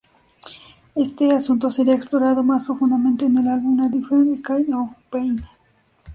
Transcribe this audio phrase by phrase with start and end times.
[0.95, 5.39] Este asunto sería explorado más profundamente en el álbum "A Different Kind Of Pain".